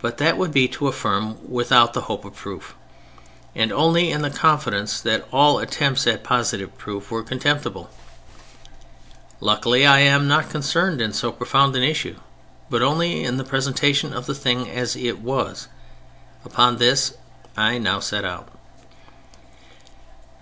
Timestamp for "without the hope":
1.46-2.24